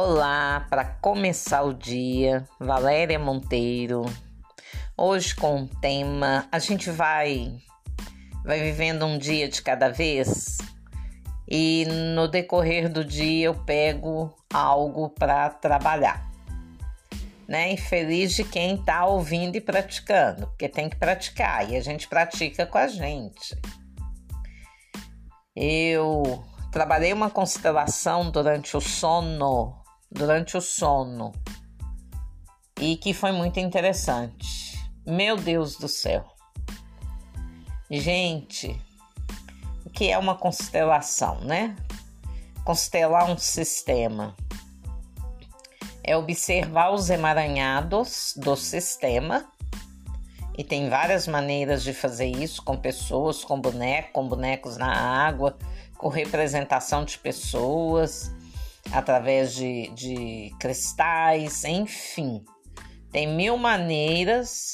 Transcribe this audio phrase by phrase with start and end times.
[0.00, 4.04] Olá, para começar o dia, Valéria Monteiro.
[4.96, 7.58] Hoje com o tema, a gente vai
[8.44, 10.58] vai vivendo um dia de cada vez
[11.50, 16.30] e no decorrer do dia eu pego algo para trabalhar.
[17.48, 17.76] Né?
[17.76, 22.64] Feliz de quem está ouvindo e praticando, porque tem que praticar e a gente pratica
[22.64, 23.60] com a gente.
[25.56, 31.32] Eu trabalhei uma constelação durante o sono durante o sono
[32.80, 34.78] e que foi muito interessante.
[35.06, 36.24] Meu Deus do céu.
[37.90, 38.80] Gente,
[39.84, 41.74] o que é uma constelação, né?
[42.64, 44.36] Constelar um sistema
[46.02, 49.50] é observar os emaranhados do sistema
[50.56, 55.56] e tem várias maneiras de fazer isso com pessoas, com boneco, com bonecos na água,
[55.96, 58.32] com representação de pessoas
[58.92, 62.44] através de, de cristais, enfim.
[63.10, 64.72] Tem mil maneiras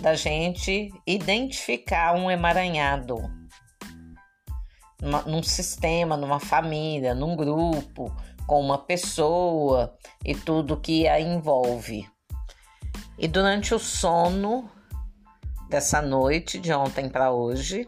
[0.00, 3.16] da gente identificar um emaranhado
[5.26, 8.14] num sistema, numa família, num grupo,
[8.46, 12.06] com uma pessoa e tudo que a envolve.
[13.18, 14.70] E durante o sono
[15.68, 17.86] dessa noite, de ontem para hoje,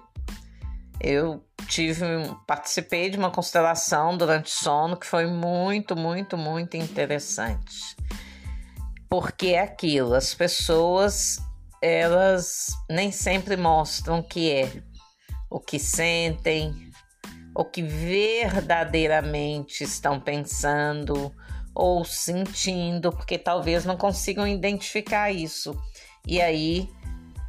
[1.00, 2.04] eu tive,
[2.46, 7.96] participei de uma constelação durante o sono que foi muito, muito, muito interessante.
[9.08, 11.38] Porque é aquilo, as pessoas
[11.82, 14.70] elas nem sempre mostram que é
[15.50, 16.92] o que sentem,
[17.54, 21.34] o que verdadeiramente estão pensando
[21.74, 25.76] ou sentindo, porque talvez não consigam identificar isso.
[26.26, 26.88] E aí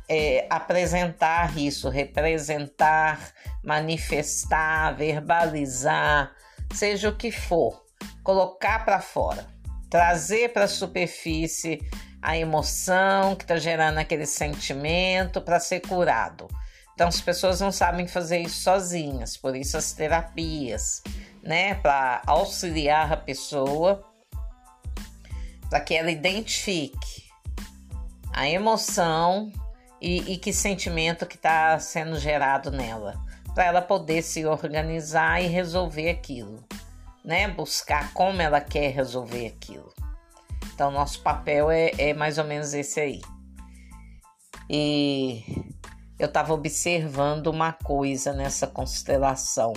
[0.07, 3.31] é, apresentar isso, representar,
[3.63, 6.31] manifestar, verbalizar,
[6.73, 7.83] seja o que for,
[8.23, 9.47] colocar para fora,
[9.89, 11.79] trazer para a superfície
[12.21, 16.47] a emoção que está gerando aquele sentimento para ser curado.
[16.93, 21.01] Então as pessoas não sabem fazer isso sozinhas, por isso as terapias,
[21.41, 24.03] né, para auxiliar a pessoa
[25.69, 27.23] para que ela identifique
[28.31, 29.51] a emoção
[30.03, 33.17] e, e que sentimento que está sendo gerado nela,
[33.55, 36.61] para ela poder se organizar e resolver aquilo,
[37.23, 37.47] né?
[37.47, 39.93] Buscar como ela quer resolver aquilo.
[40.73, 43.21] Então, nosso papel é, é mais ou menos esse aí.
[44.69, 45.45] E
[46.19, 49.71] eu estava observando uma coisa nessa constelação.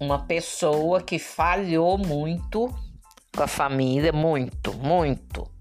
[0.00, 2.74] Uma pessoa que falhou muito
[3.36, 5.59] com a família, muito, muito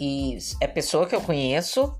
[0.00, 1.94] e é pessoa que eu conheço,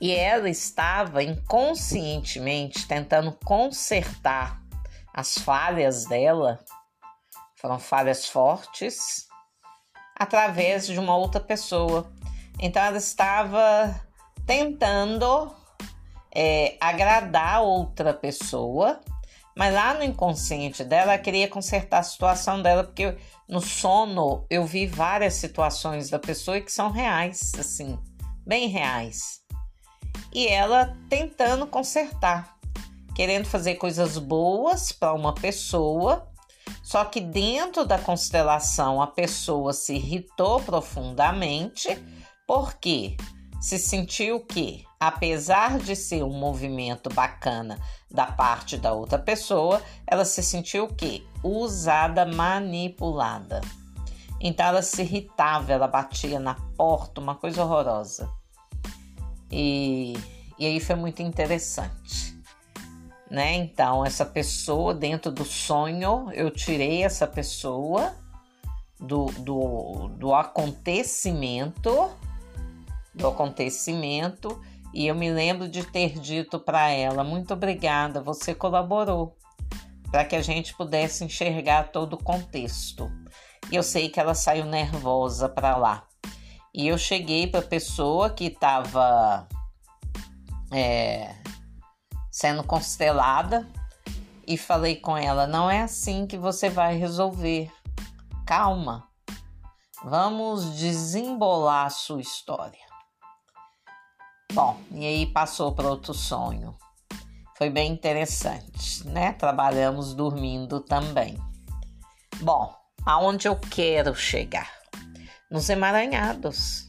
[0.00, 4.62] e ela estava inconscientemente tentando consertar
[5.12, 6.64] as falhas dela,
[7.56, 9.26] foram falhas fortes,
[10.16, 12.08] através de uma outra pessoa.
[12.60, 14.00] Então ela estava
[14.46, 15.52] tentando
[16.32, 19.00] é, agradar outra pessoa,
[19.58, 23.16] mas lá no inconsciente dela ela queria consertar a situação dela, porque
[23.48, 27.98] no sono eu vi várias situações da pessoa que são reais, assim,
[28.46, 29.40] bem reais.
[30.32, 32.56] E ela tentando consertar,
[33.16, 36.30] querendo fazer coisas boas para uma pessoa,
[36.80, 41.98] só que dentro da constelação a pessoa se irritou profundamente,
[42.46, 43.16] porque
[43.60, 47.78] se sentiu que, apesar de ser um movimento bacana
[48.10, 51.22] da parte da outra pessoa, ela se sentiu o quê?
[51.42, 53.60] Usada, manipulada.
[54.40, 58.30] Então ela se irritava, ela batia na porta, uma coisa horrorosa.
[59.50, 60.14] E,
[60.58, 62.36] e aí foi muito interessante.
[63.30, 63.56] Né?
[63.56, 68.14] Então, essa pessoa, dentro do sonho, eu tirei essa pessoa
[68.98, 72.10] do, do, do acontecimento
[73.18, 74.60] do acontecimento
[74.92, 79.36] e eu me lembro de ter dito para ela: muito obrigada, você colaborou
[80.10, 83.10] para que a gente pudesse enxergar todo o contexto.
[83.70, 86.04] E eu sei que ela saiu nervosa para lá.
[86.74, 89.46] E eu cheguei para a pessoa que estava
[90.72, 91.34] é,
[92.30, 93.68] sendo constelada
[94.46, 97.70] e falei com ela: não é assim que você vai resolver.
[98.46, 99.06] Calma,
[100.02, 102.87] vamos desembolar a sua história.
[104.52, 106.76] Bom, e aí passou para outro sonho.
[107.56, 109.32] Foi bem interessante, né?
[109.32, 111.36] Trabalhamos dormindo também.
[112.40, 112.74] Bom,
[113.04, 114.70] aonde eu quero chegar?
[115.50, 116.86] Nos emaranhados.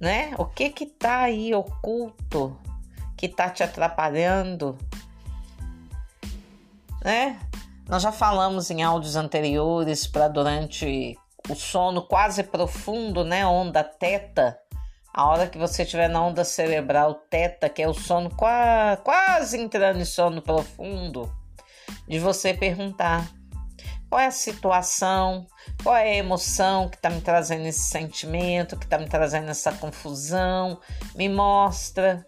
[0.00, 0.34] Né?
[0.38, 2.58] O que que tá aí oculto
[3.16, 4.76] que tá te atrapalhando?
[7.04, 7.38] né?
[7.86, 11.16] Nós já falamos em áudios anteriores para durante
[11.48, 13.46] o sono quase profundo, né?
[13.46, 14.58] Onda teta.
[15.16, 19.56] A hora que você estiver na onda cerebral teta, que é o sono qua quase
[19.56, 21.32] entrando em sono profundo,
[22.08, 23.30] de você perguntar
[24.10, 25.46] qual é a situação,
[25.84, 29.70] qual é a emoção que está me trazendo esse sentimento, que está me trazendo essa
[29.70, 30.80] confusão,
[31.14, 32.26] me mostra.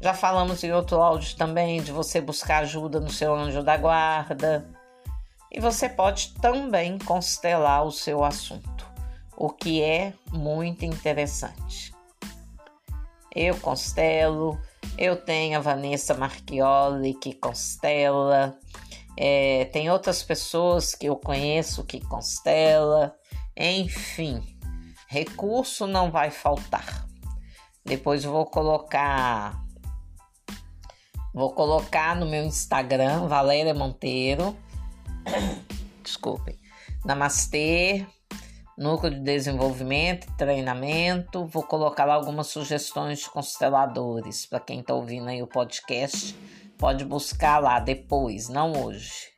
[0.00, 4.66] Já falamos em outro áudio também de você buscar ajuda no seu anjo da guarda.
[5.52, 8.69] E você pode também constelar o seu assunto,
[9.40, 11.94] o que é muito interessante.
[13.34, 14.60] Eu constelo,
[14.98, 18.58] eu tenho a Vanessa Marchioli que constela,
[19.16, 23.16] é, tem outras pessoas que eu conheço que constela,
[23.56, 24.42] enfim,
[25.08, 27.06] recurso não vai faltar.
[27.82, 29.58] Depois vou colocar
[31.32, 34.54] Vou colocar no meu Instagram, Valéria Monteiro.
[36.02, 36.58] Desculpem.
[37.04, 38.04] Namastê,
[38.80, 41.44] Núcleo de Desenvolvimento e Treinamento.
[41.44, 44.46] Vou colocar lá algumas sugestões de consteladores.
[44.46, 46.34] Para quem está ouvindo aí o podcast,
[46.78, 49.28] pode buscar lá depois, não hoje.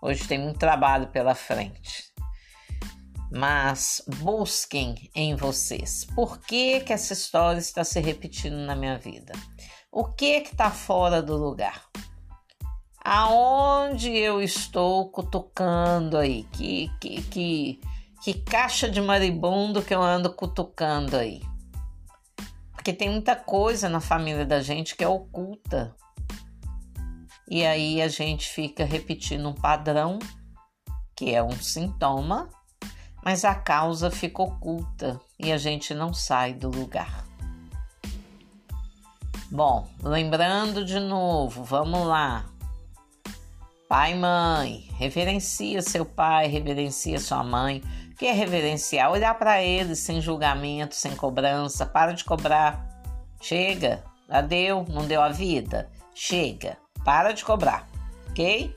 [0.00, 2.10] Hoje tem muito trabalho pela frente.
[3.30, 6.06] Mas busquem em vocês.
[6.14, 9.34] Por que, que essa história está se repetindo na minha vida?
[9.92, 11.84] O que que está fora do lugar?
[13.04, 16.44] Aonde eu estou cutucando aí?
[16.44, 17.80] Que, que, que,
[18.22, 21.42] que caixa de maribondo que eu ando cutucando aí?
[22.72, 25.94] Porque tem muita coisa na família da gente que é oculta.
[27.48, 30.18] E aí a gente fica repetindo um padrão,
[31.14, 32.48] que é um sintoma,
[33.24, 37.24] mas a causa fica oculta e a gente não sai do lugar.
[39.50, 42.46] Bom, lembrando de novo, vamos lá.
[43.88, 47.80] Pai mãe, reverencia seu pai, reverencia sua mãe.
[48.16, 49.10] Que é reverenciar?
[49.10, 51.84] Olhar para eles sem julgamento, sem cobrança.
[51.84, 52.86] Para de cobrar.
[53.40, 54.02] Chega.
[54.28, 55.90] Já deu, não deu a vida?
[56.14, 56.78] Chega.
[57.04, 57.88] Para de cobrar,
[58.30, 58.74] ok?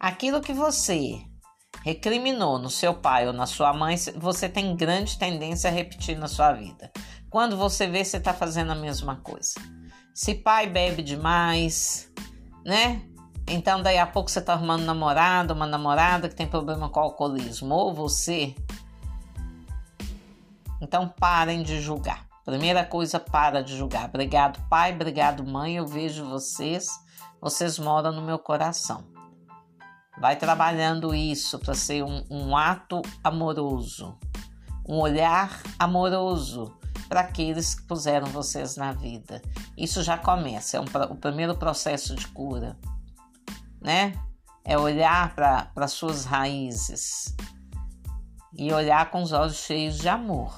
[0.00, 1.20] Aquilo que você
[1.84, 6.28] recriminou no seu pai ou na sua mãe, você tem grande tendência a repetir na
[6.28, 6.90] sua vida.
[7.28, 9.54] Quando você vê, você está fazendo a mesma coisa.
[10.14, 12.10] Se pai bebe demais,
[12.64, 13.02] né?
[13.50, 17.00] Então, daí a pouco você está arrumando um namorado, uma namorada que tem problema com
[17.00, 18.54] o alcoolismo, ou você.
[20.80, 22.26] Então, parem de julgar.
[22.44, 24.06] Primeira coisa, para de julgar.
[24.06, 25.76] Obrigado, pai, obrigado, mãe.
[25.76, 26.88] Eu vejo vocês.
[27.40, 29.04] Vocês moram no meu coração.
[30.20, 34.18] Vai trabalhando isso para ser um, um ato amoroso,
[34.88, 36.76] um olhar amoroso
[37.08, 39.40] para aqueles que puseram vocês na vida.
[39.76, 42.76] Isso já começa, é um, o primeiro processo de cura,
[43.88, 44.12] né?
[44.66, 47.34] É olhar para suas raízes
[48.54, 50.52] e olhar com os olhos cheios de amor,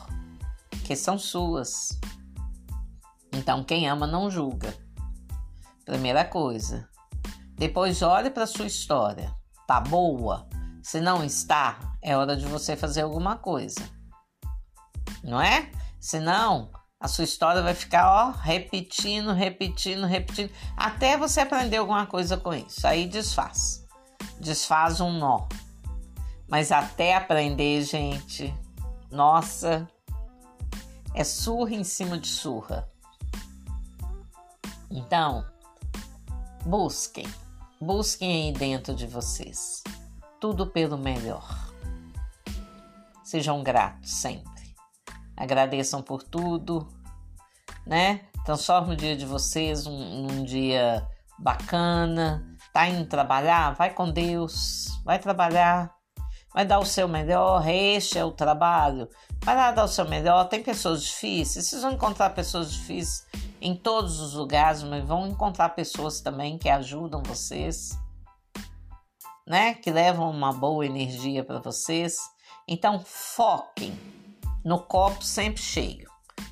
[0.84, 1.96] que são suas.
[3.32, 4.74] Então, quem ama não julga.
[5.84, 6.88] Primeira coisa.
[7.54, 9.32] Depois, olhe para sua história.
[9.64, 10.48] Tá boa?
[10.82, 13.88] Se não está, é hora de você fazer alguma coisa.
[15.22, 15.70] Não é?
[16.00, 22.36] Senão, a sua história vai ficar, ó, repetindo, repetindo, repetindo, até você aprender alguma coisa
[22.36, 22.86] com isso.
[22.86, 23.86] Aí desfaz.
[24.38, 25.48] Desfaz um nó.
[26.46, 28.54] Mas até aprender, gente,
[29.10, 29.88] nossa,
[31.14, 32.86] é surra em cima de surra.
[34.90, 35.46] Então,
[36.66, 37.26] busquem,
[37.80, 39.82] busquem aí dentro de vocês.
[40.38, 41.72] Tudo pelo melhor.
[43.24, 44.50] Sejam gratos sempre
[45.40, 46.86] agradeçam por tudo,
[47.86, 48.20] né?
[48.44, 51.06] Transforme o dia de vocês num dia
[51.38, 52.46] bacana.
[52.72, 53.74] Tá indo trabalhar?
[53.74, 55.92] Vai com Deus, vai trabalhar,
[56.54, 57.66] vai dar o seu melhor.
[57.66, 59.08] Este é o trabalho.
[59.42, 60.48] Vai lá dar o seu melhor.
[60.48, 63.26] Tem pessoas difíceis, vocês vão encontrar pessoas difíceis
[63.60, 67.98] em todos os lugares, mas vão encontrar pessoas também que ajudam vocês,
[69.46, 69.74] né?
[69.74, 72.16] Que levam uma boa energia para vocês.
[72.66, 73.98] Então, foquem
[74.64, 76.09] no copo sempre cheio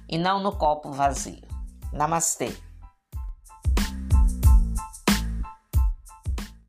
[0.08, 1.42] e não no copo vazio.
[1.92, 2.52] Namastê.